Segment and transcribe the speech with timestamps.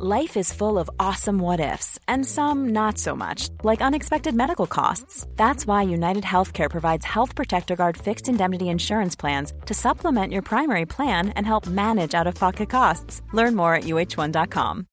[0.00, 4.68] Life is full of awesome what ifs, and some not so much, like unexpected medical
[4.68, 5.26] costs.
[5.34, 10.42] That's why United Healthcare provides Health Protector Guard fixed indemnity insurance plans to supplement your
[10.42, 13.22] primary plan and help manage out of pocket costs.
[13.32, 14.84] Learn more at uh1.com.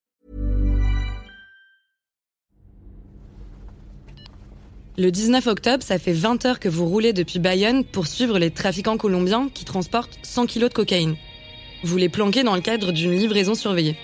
[4.98, 8.50] Le 19 octobre, ça fait 20 heures que vous roulez depuis Bayonne pour suivre les
[8.50, 11.16] trafiquants colombiens qui transportent 100 kilos de cocaïne.
[11.84, 13.98] Vous les planquez dans le cadre d'une livraison surveillée.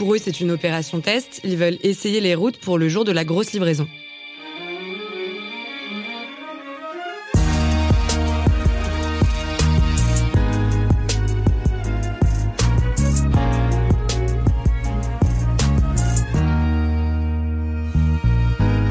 [0.00, 1.42] Pour eux, c'est une opération test.
[1.44, 3.86] Ils veulent essayer les routes pour le jour de la grosse livraison.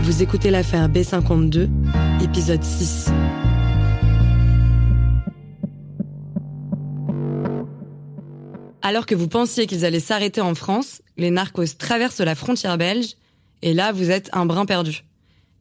[0.04, 1.70] Vous écoutez l'affaire B52,
[2.24, 3.10] épisode 6.
[8.90, 13.18] Alors que vous pensiez qu'ils allaient s'arrêter en France, les narcos traversent la frontière belge,
[13.62, 15.04] et là, vous êtes un brin perdu.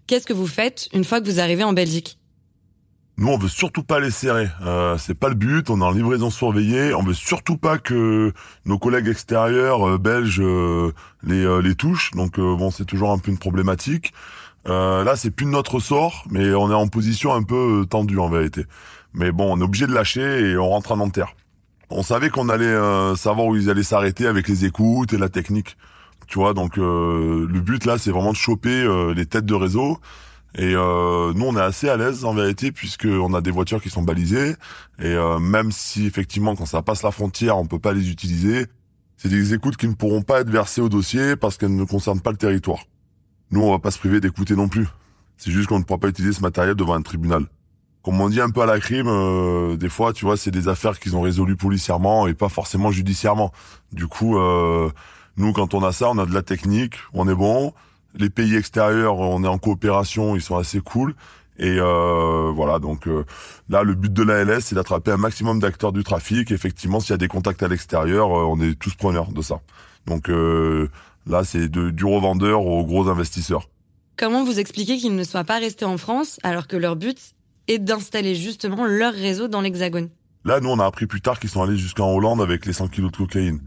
[0.07, 2.19] Qu'est-ce que vous faites une fois que vous arrivez en Belgique?
[3.19, 4.49] Nous, on veut surtout pas les serrer.
[4.65, 5.69] Euh, c'est pas le but.
[5.69, 6.95] On est en livraison surveillée.
[6.95, 8.33] On veut surtout pas que
[8.65, 12.13] nos collègues extérieurs euh, belges euh, les euh, les touchent.
[12.13, 14.15] Donc euh, bon, c'est toujours un peu une problématique.
[14.65, 18.31] là, c'est plus de notre sort, mais on est en position un peu tendue en
[18.31, 18.65] vérité.
[19.13, 21.35] Mais bon, on est obligé de lâcher et on rentre à Nanterre.
[21.91, 25.29] On savait qu'on allait euh, savoir où ils allaient s'arrêter avec les écoutes et la
[25.29, 25.77] technique.
[26.27, 29.55] Tu vois, donc euh, le but là, c'est vraiment de choper euh, les têtes de
[29.55, 29.99] réseau.
[30.55, 33.91] Et nous, on est assez à l'aise en vérité puisque on a des voitures qui
[33.91, 34.57] sont balisées.
[34.99, 38.67] Et même si effectivement, quand ça passe la frontière, on peut pas les utiliser,
[39.19, 42.23] c'est des écoutes qui ne pourront pas être versées au dossier parce qu'elles ne concernent
[42.23, 42.81] pas le territoire.
[43.51, 44.89] Nous, on va pas se priver d'écouter non plus.
[45.37, 47.45] C'est juste qu'on ne pourra pas utiliser ce matériel devant un tribunal
[48.03, 50.69] comme on dit un peu à la crime, euh, des fois, tu vois, c'est des
[50.69, 53.53] affaires qu'ils ont résolues policièrement et pas forcément judiciairement.
[53.93, 54.89] Du coup, euh,
[55.37, 57.73] nous, quand on a ça, on a de la technique, on est bon.
[58.15, 61.15] Les pays extérieurs, on est en coopération, ils sont assez cool.
[61.59, 63.09] Et euh, voilà, donc
[63.69, 66.53] là, le but de l'ALS, c'est d'attraper un maximum d'acteurs du trafic.
[66.53, 69.61] Effectivement, s'il y a des contacts à l'extérieur, on est tous preneurs de ça.
[70.07, 73.69] Donc là, c'est du revendeur aux gros investisseurs.
[74.17, 77.35] Comment vous expliquez qu'ils ne soient pas restés en France alors que leur but
[77.69, 80.09] et d'installer justement leur réseau dans l'Hexagone.
[80.45, 82.89] Là, nous, on a appris plus tard qu'ils sont allés jusqu'en Hollande avec les 100
[82.89, 83.61] kilos de cocaïne.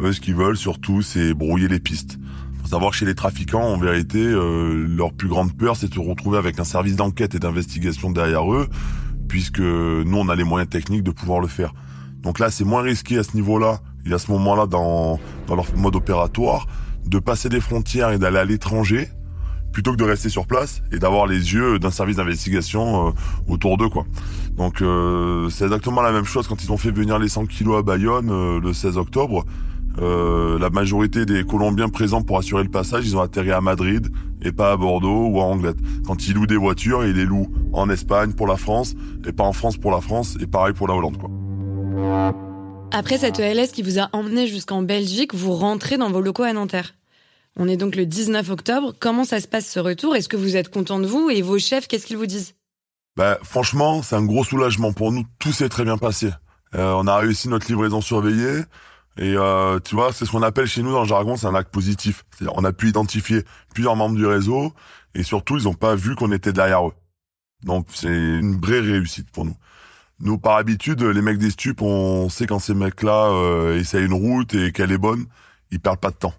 [0.00, 2.18] Eux, ce qu'ils veulent surtout, c'est brouiller les pistes.
[2.62, 5.94] Faut savoir que chez les trafiquants, en vérité, euh, leur plus grande peur, c'est de
[5.94, 8.68] se retrouver avec un service d'enquête et d'investigation derrière eux,
[9.28, 11.72] puisque nous, on a les moyens techniques de pouvoir le faire.
[12.20, 15.74] Donc là, c'est moins risqué à ce niveau-là, et à ce moment-là, dans, dans leur
[15.76, 16.66] mode opératoire,
[17.06, 19.08] de passer des frontières et d'aller à l'étranger,
[19.76, 23.10] plutôt que de rester sur place et d'avoir les yeux d'un service d'investigation euh,
[23.46, 24.06] autour d'eux quoi.
[24.56, 27.78] Donc euh, c'est exactement la même chose quand ils ont fait venir les 100 kilos
[27.78, 29.44] à Bayonne euh, le 16 octobre.
[29.98, 34.10] la majorité des Colombiens présents pour assurer le passage, ils ont atterri à Madrid
[34.40, 35.76] et pas à Bordeaux ou à Anglette.
[36.06, 38.94] Quand ils louent des voitures, ils les louent en Espagne pour la France
[39.26, 41.30] et pas en France pour la France et pareil pour la Hollande quoi.
[42.92, 46.54] Après cette ELS qui vous a emmené jusqu'en Belgique, vous rentrez dans vos locaux à
[46.54, 46.95] Nanterre.
[47.58, 48.94] On est donc le 19 octobre.
[48.98, 50.14] Comment ça se passe ce retour?
[50.14, 52.54] Est-ce que vous êtes content de vous Et vos chefs, qu'est-ce qu'ils vous disent?
[53.16, 55.24] Bah, Franchement, c'est un gros soulagement pour nous.
[55.38, 56.30] Tout s'est très bien passé.
[56.74, 58.60] Euh, on a réussi notre livraison surveillée.
[59.18, 61.54] Et euh, tu vois, c'est ce qu'on appelle chez nous dans le jargon, c'est un
[61.54, 62.24] acte positif.
[62.30, 64.74] C'est-à-dire, on a pu identifier plusieurs membres du réseau
[65.14, 66.94] et surtout, ils n'ont pas vu qu'on était derrière eux.
[67.64, 69.56] Donc, c'est une vraie réussite pour nous.
[70.20, 74.12] Nous, par habitude, les mecs des stupes, on sait quand ces mecs-là euh, essayent une
[74.12, 75.24] route et qu'elle est bonne,
[75.70, 76.34] ils perdent pas de temps.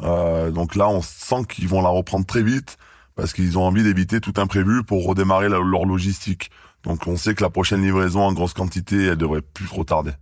[0.00, 2.78] Euh, donc là, on sent qu'ils vont la reprendre très vite
[3.14, 6.50] parce qu'ils ont envie d'éviter tout imprévu pour redémarrer leur logistique.
[6.82, 10.12] Donc on sait que la prochaine livraison en grosse quantité, elle devrait plus trop tarder.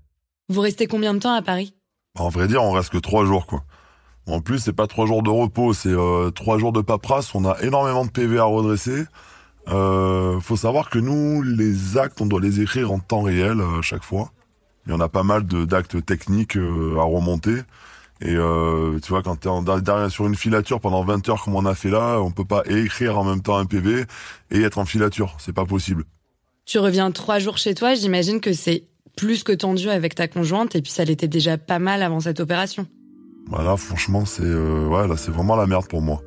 [0.48, 1.74] Vous restez combien de temps à Paris?
[2.18, 3.62] En vrai dire, on reste que trois jours, quoi.
[4.26, 7.34] En plus, c'est pas trois jours de repos, c'est euh, trois jours de paperasse.
[7.34, 9.04] On a énormément de PV à redresser.
[9.68, 13.82] Euh, faut savoir que nous, les actes, on doit les écrire en temps réel à
[13.82, 14.32] chaque fois.
[14.86, 17.62] Il y en a pas mal d'actes techniques à remonter.
[18.22, 21.54] Et euh, tu vois, quand t'es en, derrière sur une filature pendant 20 heures comme
[21.54, 24.04] on a fait là, on peut pas écrire en même temps un PV
[24.50, 25.36] et être en filature.
[25.38, 26.04] C'est pas possible.
[26.66, 28.84] Tu reviens trois jours chez toi, j'imagine que c'est
[29.16, 32.40] plus que tendu avec ta conjointe et puis ça l'était déjà pas mal avant cette
[32.40, 32.86] opération.
[33.46, 36.22] Voilà, franchement, c'est euh, ouais, là, c'est vraiment la merde pour moi.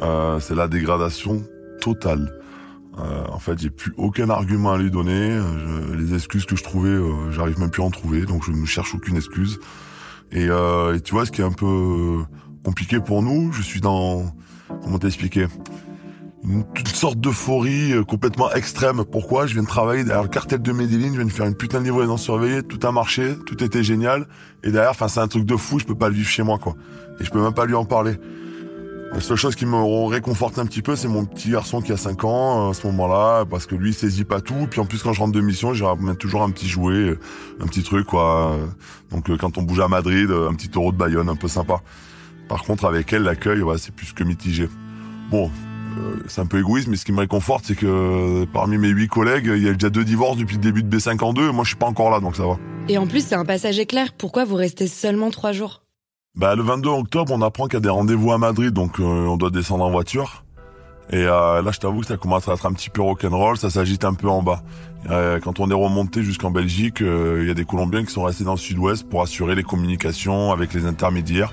[0.00, 1.42] Euh, c'est la dégradation
[1.80, 2.32] totale.
[2.98, 5.40] Euh, en fait, j'ai plus aucun argument à lui donner.
[5.96, 8.64] les excuses que je trouvais, euh, j'arrive même plus à en trouver, donc je ne
[8.66, 9.58] cherche aucune excuse.
[10.34, 12.18] Euh, et, tu vois, ce qui est un peu
[12.64, 14.24] compliqué pour nous, je suis dans,
[14.82, 15.46] comment t'expliquer,
[16.44, 19.04] une, sorte d'euphorie euh, complètement extrême.
[19.04, 19.46] Pourquoi?
[19.46, 21.80] Je viens de travailler derrière le cartel de Medellin, je viens de faire une putain
[21.80, 24.26] de livraison surveillée, tout a marché, tout était génial.
[24.64, 26.58] Et derrière, enfin c'est un truc de fou, je peux pas le vivre chez moi
[26.58, 26.74] quoi.
[27.20, 28.16] Et je peux même pas lui en parler.
[29.14, 29.76] La seule chose qui me
[30.08, 33.44] réconforte un petit peu, c'est mon petit garçon qui a 5 ans à ce moment-là,
[33.44, 34.66] parce que lui il saisit pas tout.
[34.70, 35.84] Puis en plus quand je rentre de mission, j'ai
[36.18, 37.18] toujours un petit jouet,
[37.60, 38.56] un petit truc quoi.
[39.10, 41.82] Donc euh, quand on bouge à Madrid, un petit taureau de Bayonne, un peu sympa.
[42.48, 44.68] Par contre avec elle, l'accueil, ouais, c'est plus que mitigé.
[45.30, 45.50] Bon,
[45.98, 49.08] euh, c'est un peu égoïste, mais ce qui me réconforte, c'est que parmi mes huit
[49.08, 51.68] collègues, il y a déjà deux divorces depuis le début de B52, et moi je
[51.68, 52.58] suis pas encore là, donc ça va.
[52.88, 54.12] Et en plus, c'est un passage éclair.
[54.14, 55.81] Pourquoi vous restez seulement trois jours?
[56.34, 59.02] Bah le 22 octobre, on apprend qu'il y a des rendez-vous à Madrid, donc euh,
[59.02, 60.44] on doit descendre en voiture.
[61.10, 63.68] Et euh, là, je t'avoue que ça commence à être un petit peu rock'n'roll, ça
[63.68, 64.62] s'agite un peu en bas.
[65.08, 68.52] quand on est remonté jusqu'en Belgique, il y a des Colombiens qui sont restés dans
[68.52, 71.52] le sud-ouest pour assurer les communications avec les intermédiaires.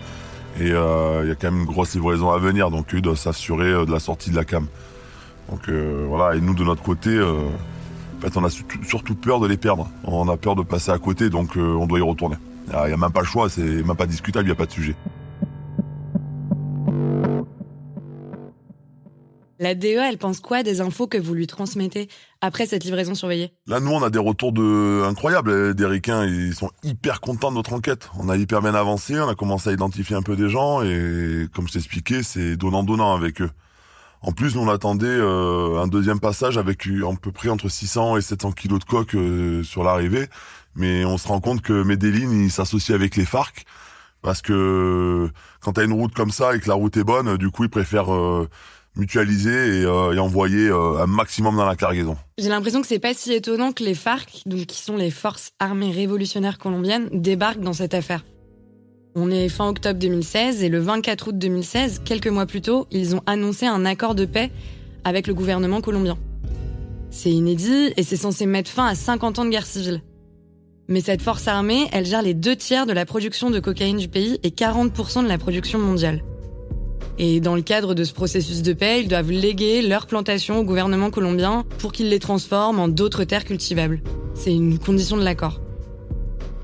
[0.58, 3.18] Et euh, il y a quand même une grosse livraison à venir, donc eux doivent
[3.18, 4.68] s'assurer euh, de la sortie de la cam.
[5.50, 9.48] Donc euh, voilà, et nous de notre côté, en fait, on a surtout peur de
[9.48, 9.90] les perdre.
[10.04, 12.36] On a peur de passer à côté, donc on doit y retourner.
[12.72, 14.66] Il n'y a même pas le choix, c'est même pas discutable, il n'y a pas
[14.66, 14.96] de sujet.
[19.62, 22.08] La DE, elle pense quoi des infos que vous lui transmettez
[22.40, 23.52] après cette livraison surveillée?
[23.68, 25.74] Là, nous, on a des retours de incroyables.
[25.74, 28.10] Des ricains, ils sont hyper contents de notre enquête.
[28.18, 31.48] On a hyper bien avancé, on a commencé à identifier un peu des gens et,
[31.54, 33.50] comme je t'expliquais, c'est donnant-donnant avec eux.
[34.22, 38.22] En plus, on attendait euh, un deuxième passage avec à peu près entre 600 et
[38.22, 40.28] 700 kilos de coque euh, sur l'arrivée.
[40.76, 43.66] Mais on se rend compte que Medellin, il s'associe avec les FARC
[44.22, 45.30] parce que
[45.62, 47.70] quand t'as une route comme ça et que la route est bonne, du coup, ils
[47.70, 48.14] préfèrent...
[48.14, 48.50] Euh,
[48.96, 52.18] mutualiser et, euh, et envoyer euh, un maximum dans la cargaison.
[52.38, 55.52] J'ai l'impression que c'est pas si étonnant que les FARC, donc qui sont les forces
[55.60, 58.24] armées révolutionnaires colombiennes, débarquent dans cette affaire.
[59.22, 63.18] On est fin octobre 2016 et le 24 août 2016, quelques mois plus tôt, ils
[63.18, 64.50] ont annoncé un accord de paix
[65.04, 66.18] avec le gouvernement colombien.
[67.12, 70.04] C'est inédit et c'est censé mettre fin à 50 ans de guerre civile.
[70.88, 74.08] Mais cette force armée, elle gère les deux tiers de la production de cocaïne du
[74.08, 76.24] pays et 40% de la production mondiale.
[77.18, 80.64] Et dans le cadre de ce processus de paix, ils doivent léguer leurs plantations au
[80.64, 84.02] gouvernement colombien pour qu'il les transforme en d'autres terres cultivables.
[84.34, 85.60] C'est une condition de l'accord.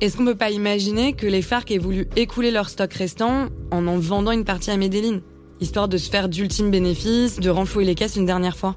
[0.01, 3.87] Est-ce qu'on peut pas imaginer que les FARC aient voulu écouler leur stock restant en
[3.87, 5.21] en vendant une partie à Medellin,
[5.61, 8.75] histoire de se faire d'ultimes bénéfices, de renflouer les caisses une dernière fois?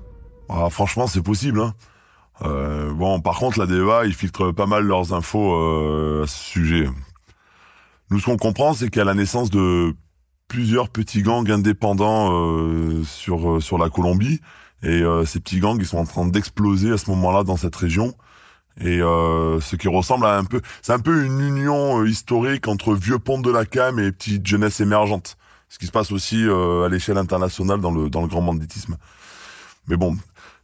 [0.48, 1.60] Ah, Franchement, c'est possible.
[1.60, 1.74] Hein.
[2.42, 6.38] Euh, bon, par contre, la DEA, ils filtrent pas mal leurs infos euh, à ce
[6.38, 6.88] sujet.
[8.10, 9.92] Nous, ce qu'on comprend, c'est qu'à la naissance de
[10.46, 14.40] plusieurs petits gangs indépendants euh, sur euh, sur la Colombie
[14.84, 18.14] et ces petits gangs ils sont en train d'exploser à ce moment-là dans cette région
[18.80, 23.19] et ce qui ressemble à un peu c'est un peu une union historique entre vieux
[23.19, 25.36] ponts de la Cam et petite jeunesse émergente
[25.69, 28.96] ce qui se passe aussi à l'échelle internationale dans le dans le grand banditisme
[29.88, 30.16] mais bon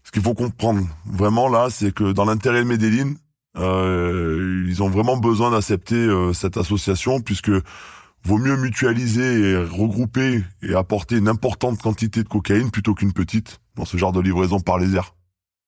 [0.05, 3.15] ce qu'il faut comprendre vraiment là c'est que dans l'intérêt de Medellin
[3.57, 7.51] ils ont vraiment besoin d'accepter cette association puisque
[8.25, 13.61] vaut mieux mutualiser et regrouper et apporter une importante quantité de cocaïne plutôt qu'une petite
[13.77, 15.15] dans ce genre de livraison par les airs.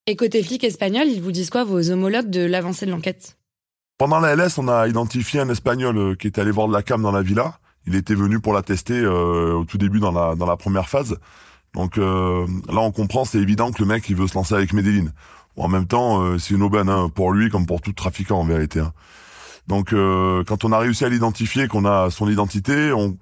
[0.07, 3.37] Et côté flic espagnol, ils vous disent quoi vos homologues de l'avancée de l'enquête?
[3.99, 6.83] Pendant la LS, on a identifié un espagnol euh, qui était allé voir de la
[6.83, 7.59] cam dans la villa.
[7.87, 10.89] Il était venu pour la tester euh, au tout début dans la dans la première
[10.89, 11.17] phase.
[11.75, 14.73] Donc euh, là, on comprend, c'est évident que le mec il veut se lancer avec
[14.73, 15.07] Medellin.
[15.57, 18.81] en même temps, c'est une aubaine hein, pour lui comme pour tout trafiquant en vérité.
[18.81, 18.93] Hein.
[19.67, 23.17] Donc euh, quand on a réussi à l'identifier, qu'on a son identité, on,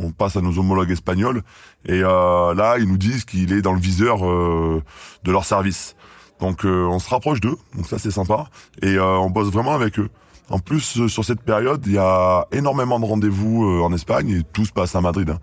[0.00, 1.42] on, passe à nos homologues espagnols
[1.86, 4.82] et euh, là ils nous disent qu'il est dans le viseur euh,
[5.24, 5.96] de leur service.
[6.40, 8.48] Donc on se rapproche d'eux, donc ça c'est sympa
[8.82, 10.08] et on bosse vraiment avec eux.
[10.50, 14.64] En plus sur cette période, il y a énormément de rendez-vous en Espagne et tout
[14.64, 15.28] se passe à Madrid.
[15.30, 15.38] Hein.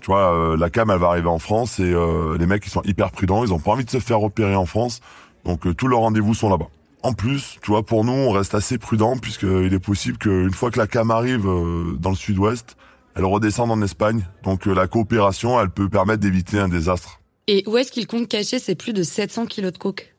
[0.00, 1.92] Tu vois, la cam elle va arriver en France et
[2.38, 4.66] les mecs ils sont hyper prudents, ils ont pas envie de se faire repérer en
[4.66, 5.00] France,
[5.44, 6.68] donc tous leurs rendez-vous sont là-bas.
[7.04, 10.70] En plus, tu vois, pour nous, on reste assez prudent puisqu'il est possible qu'une fois
[10.70, 12.76] que la cam arrive euh, dans le sud-ouest,
[13.16, 14.24] elle redescende en Espagne.
[14.44, 17.20] Donc euh, la coopération, elle peut permettre d'éviter un désastre.
[17.48, 20.11] Et où est-ce qu'il compte cacher ces plus de 700 kilos de coke?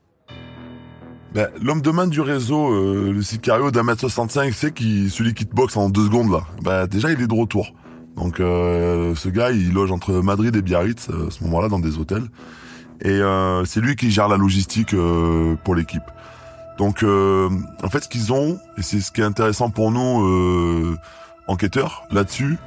[1.34, 5.34] Ben, L'homme de main du réseau, euh, le sicario d'un mètre 65, c'est qui, celui
[5.34, 6.42] qui te boxe en deux secondes là.
[6.62, 7.74] Ben, déjà, il est de retour.
[8.16, 12.26] Donc ce gars, il loge entre Madrid et Biarritz à ce moment-là dans des hôtels.
[13.02, 13.20] Et
[13.66, 14.96] c'est lui qui gère la logistique
[15.64, 16.04] pour l'équipe.
[16.78, 17.50] Donc, euh,
[17.84, 20.98] en fait, ce qu'ils ont, et c'est ce qui est intéressant pour nous, euh,
[21.48, 22.58] enquêteurs, là-dessus,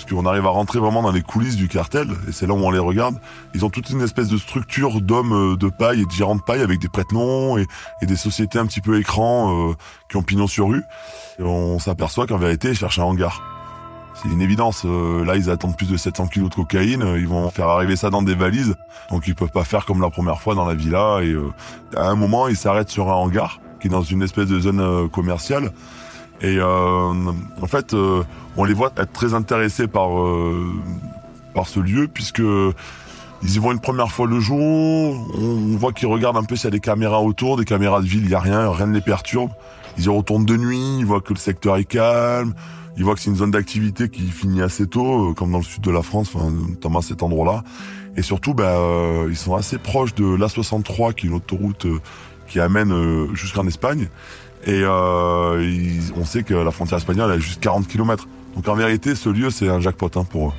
[0.00, 2.58] parce qu'on arrive à rentrer vraiment dans les coulisses du cartel, et c'est là où
[2.58, 3.16] on les regarde,
[3.54, 6.40] ils ont toute une espèce de structure d'hommes euh, de paille et de gérants de
[6.40, 7.66] paille avec des prête-noms et,
[8.02, 9.74] des sociétés un petit peu écran euh,
[10.08, 10.82] qui ont pignon sur rue.
[11.38, 13.42] On s'aperçoit qu'en vérité, ils cherchent un hangar.
[14.14, 14.82] c'est une évidence.
[14.84, 17.04] Euh, là, ils attendent plus de 700 kilos de cocaïne.
[17.16, 18.76] Ils vont faire arriver ça dans des valises.
[19.10, 21.20] Donc, ils peuvent pas faire comme la première fois dans la villa.
[21.22, 21.52] Et euh,
[21.96, 24.80] à un moment, ils s'arrêtent sur un hangar qui est dans une espèce de zone
[24.80, 25.72] euh, commerciale.
[26.42, 27.94] Et en fait,
[28.56, 30.08] on les voit être très intéressés par
[31.54, 32.42] par ce lieu puisque
[33.42, 34.58] ils y vont une première fois le jour.
[34.58, 38.06] On voit qu'ils regardent un peu s'il y a des caméras autour, des caméras de
[38.06, 38.24] ville.
[38.24, 39.50] Il y a rien, rien ne les perturbe.
[39.98, 40.98] Ils y retournent de nuit.
[41.00, 42.54] Ils voient que le secteur est calme
[42.96, 45.64] ils voient que c'est une zone d'activité qui finit assez tôt, euh, comme dans le
[45.64, 47.62] sud de la France, enfin, notamment à cet endroit-là.
[48.16, 51.98] Et surtout, ben, euh, ils sont assez proches de l'A63, qui est une autoroute euh,
[52.46, 52.92] qui amène
[53.32, 54.08] jusqu'en Espagne.
[54.66, 58.28] Et on sait que la frontière espagnole est juste 40 km.
[58.54, 60.52] Donc en vérité, ce lieu, c'est un jackpot hein, pour eux.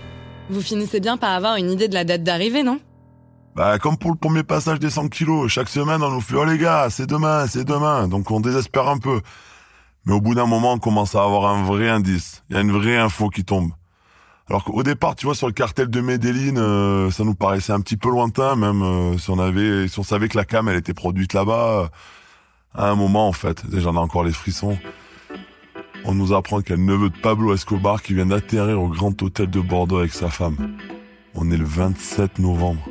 [0.49, 2.79] Vous finissez bien par avoir une idée de la date d'arrivée, non?
[3.55, 6.45] Bah, comme pour le premier passage des 100 kilos, chaque semaine on nous fait «Oh
[6.45, 9.21] les gars, c'est demain, c'est demain!» Donc on désespère un peu.
[10.05, 12.43] Mais au bout d'un moment, on commence à avoir un vrai indice.
[12.49, 13.71] Il y a une vraie info qui tombe.
[14.49, 17.81] Alors qu'au départ, tu vois, sur le cartel de Medellin, euh, ça nous paraissait un
[17.81, 20.77] petit peu lointain, même euh, si on avait, si on savait que la cam, elle
[20.77, 21.89] était produite là-bas.
[22.73, 24.77] À un moment, en fait, déjà, on a encore les frissons.
[26.03, 28.87] On nous apprend qu'il y a le neveu de Pablo Escobar qui vient d'atterrir au
[28.87, 30.77] Grand Hôtel de Bordeaux avec sa femme.
[31.35, 32.81] On est le 27 novembre.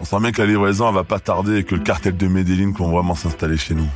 [0.00, 2.26] On sent bien que la livraison, elle va pas tarder et que le cartel de
[2.26, 3.88] Medellin va vraiment s'installer chez nous.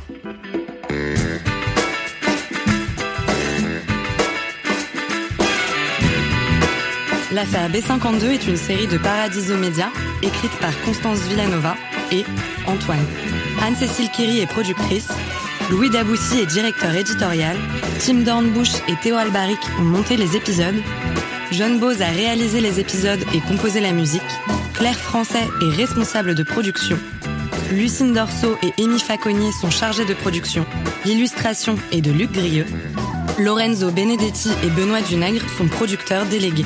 [7.31, 9.91] L'affaire B52 est une série de Paradiso Media
[10.23, 11.75] écrite par Constance Villanova
[12.11, 12.25] et
[12.65, 13.05] Antoine.
[13.61, 15.09] Anne-Cécile Kiri est productrice.
[15.69, 17.57] Louis Daboussi est directeur éditorial.
[17.99, 20.75] Tim Dornbush et Théo Albaric ont monté les épisodes.
[21.51, 24.21] John Bose a réalisé les épisodes et composé la musique.
[24.73, 26.97] Claire Français est responsable de production.
[27.71, 30.65] Lucine Dorso et Amy Faconnier sont chargées de production.
[31.05, 32.65] L'illustration est de Luc Grieux.
[33.37, 36.65] Lorenzo Benedetti et Benoît Dunègre sont producteurs délégués.